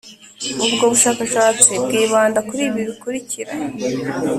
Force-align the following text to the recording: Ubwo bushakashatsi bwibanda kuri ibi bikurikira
Ubwo 0.65 0.83
bushakashatsi 0.91 1.71
bwibanda 1.83 2.39
kuri 2.47 2.61
ibi 2.69 2.81
bikurikira 2.89 3.51